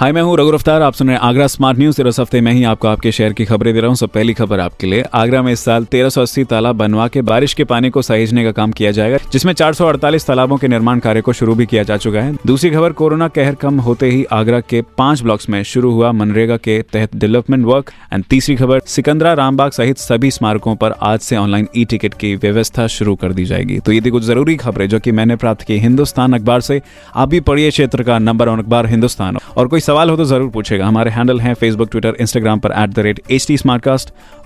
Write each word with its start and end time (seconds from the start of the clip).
हाय, 0.00 0.12
मैं 0.12 0.22
हूँ 0.22 0.36
रघु 0.36 0.50
रफ्तार। 0.50 0.82
आप 0.82 0.94
सुन 0.94 1.06
रहे 1.06 1.16
हैं 1.16 1.22
आगरा 1.22 1.46
स्मार्ट 1.46 1.78
न्यूज़। 1.78 2.02
इस 2.02 2.18
हफ़्ते 2.20 2.40
में 2.40 2.52
ही 2.52 2.64
आपको 2.64 2.88
आपके 2.88 3.12
शहर 3.12 3.32
की 3.32 3.44
खबरें 3.44 3.74
दे 3.74 3.80
रहा 3.80 3.88
हूँ। 3.88 3.96
सब 3.96 4.08
पहली 4.08 4.32
खबर 4.34 4.60
आपके 4.60 4.86
लिए। 4.86 5.02
आगरा 5.02 5.42
में 5.42 5.52
इस 5.52 5.60
साल 5.60 5.84
1380 5.84 6.44
तालाब 6.44 6.76
बनवा 6.76 7.06
के 7.08 7.22
बारिश 7.22 7.54
के 7.54 7.64
पानी 7.64 7.90
को 7.90 8.02
सहेजने 8.02 8.44
का 8.44 8.52
काम 8.52 8.72
किया 8.72 8.90
जाएगा, 8.90 9.18
जिसमें 9.32 9.52
448 9.52 10.26
तालाबों 10.26 10.56
के 10.56 10.68
निर्माण 10.68 10.98
कार्य 10.98 11.20
को 11.20 11.32
शुरू 11.32 11.54
भी 11.54 11.66
किया 11.66 11.82
जा 11.82 11.96
चुका 11.96 12.20
है। 12.20 12.36
दूसरी 12.46 12.70
खबर, 12.70 12.92
कोरोना 12.92 13.28
कहर 13.28 13.54
कम 13.54 13.78
होते 13.78 14.10
ही 14.10 14.24
आगरा 14.24 14.60
के 14.60 14.82
पाँच 14.98 15.22
ब्लॉक्स 15.22 15.48
में 15.48 15.62
शुरू 15.62 15.92
हुआ 15.92 16.12
मनरेगा 16.12 16.56
के 16.56 16.80
तहत 16.82 17.16
डेवलपमेंट 17.16 17.66
वर्क। 17.66 17.90
एंड 18.12 18.24
तीसरी 18.24 18.56
खबर, 18.56 18.80
सिकंदरा, 18.86 19.32
रामबाग 19.32 19.70
सहित 19.70 19.98
सभी 19.98 20.30
स्मारकों 20.30 20.76
पर 20.76 20.94
आज 21.02 21.20
से 21.20 21.36
ऑनलाइन 21.36 21.68
ई 21.76 21.84
टिकट 21.84 22.14
की 22.14 22.34
व्यवस्था 22.36 22.86
शुरू 22.86 23.14
कर 23.14 23.32
दी 23.32 23.44
जाएगी। 23.44 23.78
तो 23.78 23.92
ये 23.92 24.00
थी 24.00 24.10
कुछ 24.10 24.22
ज़रूरी 24.22 24.56
खबरें, 24.56 24.88
जो 24.88 25.00
कि 25.00 25.12
मैंने 25.12 25.36
प्राप्त 25.36 25.62
की। 25.62 25.78
हिंदुस्तान 25.78 26.32
अखबार 26.32 26.60
से 26.60 26.80
आप 27.14 27.28
भी 27.28 27.40
पढ़िए 27.40 27.70
क्षेत्र 27.70 28.02
का 28.02 28.18
नंबर 28.18 28.48
वन 28.48 28.58
अखबार, 28.58 28.86
हिंदुस्तान। 28.86 29.38
और 29.56 29.68
कोई 29.68 29.80
सवाल 29.86 30.10
हो 30.10 30.16
तो 30.16 30.24
ज़रूर 30.24 30.50
पूछेगा। 30.50 30.86
हमारे 30.86 31.10
हैंडल 31.10 31.40
हैं 31.40 31.54
फेसबुक 31.54 31.90
ट्विटर 31.90 32.16
इंस्टाग्राम 32.20 32.60
पर 32.60 32.72
at 32.78 32.90
the 32.90 32.98
rate 32.98 33.20
H 33.30 33.46
T 33.46 33.56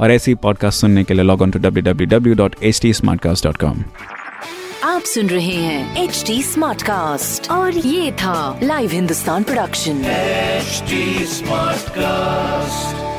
और 0.00 0.10
ऐसी 0.12 0.34
पॉडकास्ट 0.42 0.80
सुनने 0.80 1.04
के 1.04 1.14
लिए 1.14 1.24
log 1.24 1.42
on 1.42 1.50
to 1.50 1.58
W 1.58 1.82
W 1.82 2.08
W 2.08 2.34
dot 2.34 2.56
H 2.62 2.80
T 2.82 2.92
Smartcast 2.92 3.44
dot 3.44 3.56
com 3.56 3.84
आप 4.84 5.02
सुन 5.02 5.26
रहे 5.26 5.54
हैं 5.54 6.02
एच 6.04 6.22
टी 6.26 6.42
स्मार्ट 6.42 6.82
कास्ट 6.82 7.50
और 7.50 7.76
ये 7.76 8.12
था 8.22 8.58
live 8.62 8.90
Hindustan 8.92 9.42
production 9.42 10.02
smart 11.26 11.90
Smartcast. 11.90 13.09